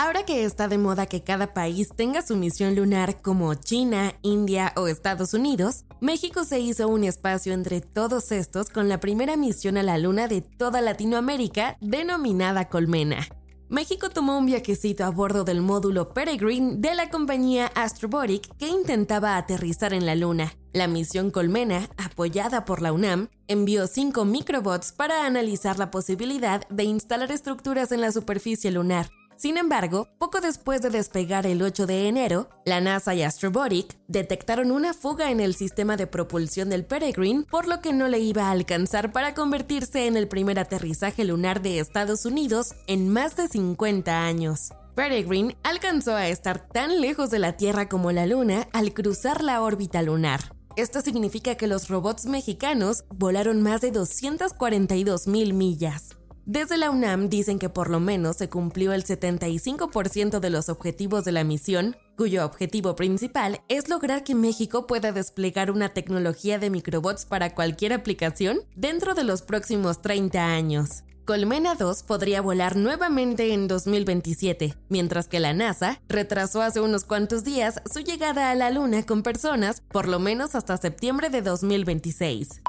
[0.00, 4.72] Ahora que está de moda que cada país tenga su misión lunar como China, India
[4.76, 9.76] o Estados Unidos, México se hizo un espacio entre todos estos con la primera misión
[9.76, 13.26] a la luna de toda Latinoamérica denominada Colmena.
[13.68, 19.36] México tomó un viajecito a bordo del módulo Peregrine de la compañía Astrobotic que intentaba
[19.36, 20.54] aterrizar en la Luna.
[20.72, 26.84] La misión Colmena, apoyada por la UNAM, envió cinco microbots para analizar la posibilidad de
[26.84, 29.10] instalar estructuras en la superficie lunar.
[29.38, 34.72] Sin embargo, poco después de despegar el 8 de enero, la NASA y Astrobotic detectaron
[34.72, 38.48] una fuga en el sistema de propulsión del Peregrine, por lo que no le iba
[38.48, 43.46] a alcanzar para convertirse en el primer aterrizaje lunar de Estados Unidos en más de
[43.46, 44.70] 50 años.
[44.96, 49.62] Peregrine alcanzó a estar tan lejos de la Tierra como la Luna al cruzar la
[49.62, 50.52] órbita lunar.
[50.74, 56.17] Esto significa que los robots mexicanos volaron más de 242 mil millas.
[56.48, 61.26] Desde la UNAM dicen que por lo menos se cumplió el 75% de los objetivos
[61.26, 66.70] de la misión, cuyo objetivo principal es lograr que México pueda desplegar una tecnología de
[66.70, 71.02] microbots para cualquier aplicación dentro de los próximos 30 años.
[71.26, 77.44] Colmena 2 podría volar nuevamente en 2027, mientras que la NASA retrasó hace unos cuantos
[77.44, 82.62] días su llegada a la Luna con personas por lo menos hasta septiembre de 2026.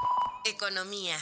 [0.44, 1.16] Economía.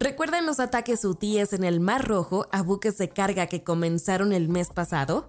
[0.00, 4.48] ¿Recuerdan los ataques hutíes en el Mar Rojo a buques de carga que comenzaron el
[4.48, 5.26] mes pasado?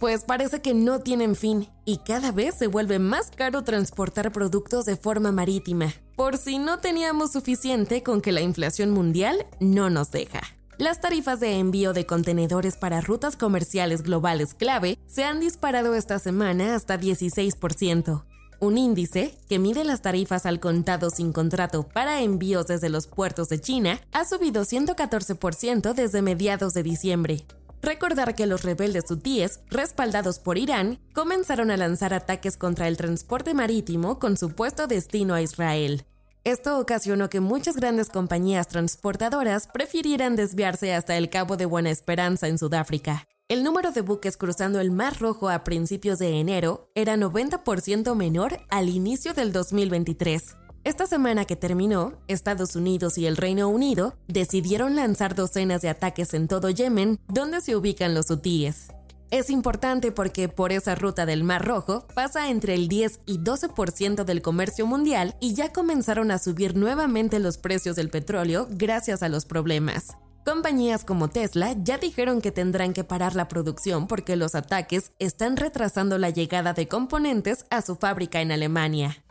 [0.00, 4.84] Pues parece que no tienen fin y cada vez se vuelve más caro transportar productos
[4.84, 10.10] de forma marítima, por si no teníamos suficiente con que la inflación mundial no nos
[10.10, 10.40] deja.
[10.78, 16.18] Las tarifas de envío de contenedores para rutas comerciales globales clave se han disparado esta
[16.18, 18.24] semana hasta 16%,
[18.60, 23.48] un índice que mide las tarifas al contado sin contrato para envíos desde los puertos
[23.48, 27.46] de China ha subido 114% desde mediados de diciembre.
[27.82, 33.54] Recordar que los rebeldes hutíes, respaldados por Irán, comenzaron a lanzar ataques contra el transporte
[33.54, 36.04] marítimo con supuesto destino a Israel.
[36.44, 42.48] Esto ocasionó que muchas grandes compañías transportadoras prefirieran desviarse hasta el Cabo de Buena Esperanza
[42.48, 43.26] en Sudáfrica.
[43.48, 48.58] El número de buques cruzando el Mar Rojo a principios de enero era 90% menor
[48.70, 50.56] al inicio del 2023.
[50.82, 56.34] Esta semana que terminó, Estados Unidos y el Reino Unido decidieron lanzar docenas de ataques
[56.34, 58.88] en todo Yemen, donde se ubican los hutíes.
[59.30, 64.24] Es importante porque por esa ruta del Mar Rojo pasa entre el 10 y 12%
[64.24, 69.28] del comercio mundial y ya comenzaron a subir nuevamente los precios del petróleo gracias a
[69.28, 70.16] los problemas.
[70.46, 75.56] Compañías como Tesla ya dijeron que tendrán que parar la producción porque los ataques están
[75.56, 79.24] retrasando la llegada de componentes a su fábrica en Alemania.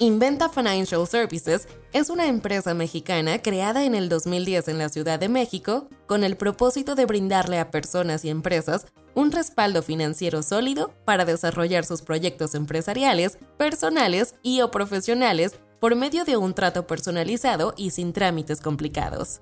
[0.00, 5.30] Inventa Financial Services es una empresa mexicana creada en el 2010 en la Ciudad de
[5.30, 8.84] México con el propósito de brindarle a personas y empresas
[9.14, 16.26] un respaldo financiero sólido para desarrollar sus proyectos empresariales, personales y o profesionales por medio
[16.26, 19.40] de un trato personalizado y sin trámites complicados.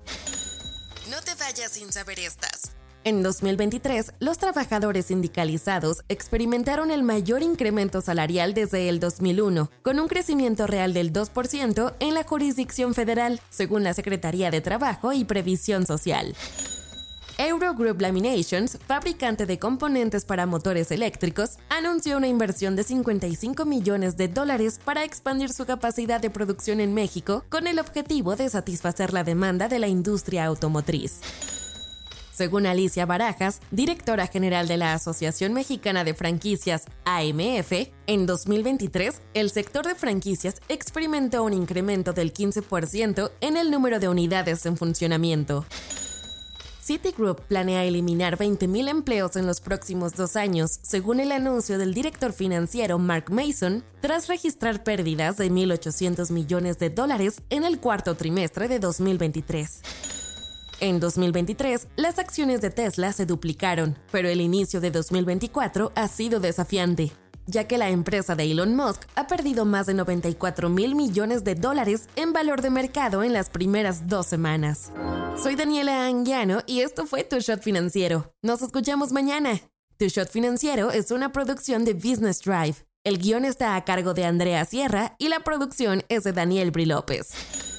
[1.25, 2.73] Te vayas sin saber estas.
[3.05, 10.07] En 2023, los trabajadores sindicalizados experimentaron el mayor incremento salarial desde el 2001, con un
[10.07, 15.85] crecimiento real del 2% en la jurisdicción federal, según la Secretaría de Trabajo y Previsión
[15.85, 16.33] Social.
[17.45, 24.29] Eurogroup Laminations, fabricante de componentes para motores eléctricos, anunció una inversión de 55 millones de
[24.29, 29.25] dólares para expandir su capacidad de producción en México con el objetivo de satisfacer la
[29.25, 31.19] demanda de la industria automotriz.
[32.31, 39.49] Según Alicia Barajas, directora general de la Asociación Mexicana de Franquicias AMF, en 2023 el
[39.49, 45.65] sector de franquicias experimentó un incremento del 15% en el número de unidades en funcionamiento.
[46.83, 52.33] Citigroup planea eliminar 20.000 empleos en los próximos dos años, según el anuncio del director
[52.33, 58.67] financiero Mark Mason, tras registrar pérdidas de 1.800 millones de dólares en el cuarto trimestre
[58.67, 59.81] de 2023.
[60.81, 66.41] En 2023, las acciones de Tesla se duplicaron, pero el inicio de 2024 ha sido
[66.41, 67.13] desafiante,
[67.45, 71.55] ya que la empresa de Elon Musk ha perdido más de 94 mil millones de
[71.55, 74.91] dólares en valor de mercado en las primeras dos semanas.
[75.41, 78.33] Soy Daniela Anguiano y esto fue Tu Shot Financiero.
[78.41, 79.59] Nos escuchamos mañana.
[79.97, 82.85] Tu Shot Financiero es una producción de Business Drive.
[83.03, 86.85] El guion está a cargo de Andrea Sierra y la producción es de Daniel Bri
[86.85, 87.72] López.